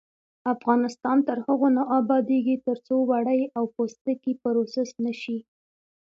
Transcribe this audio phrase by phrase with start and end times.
[0.53, 5.39] افغانستان تر هغو نه ابادیږي، ترڅو وړۍ او پوستکي پروسس نشي.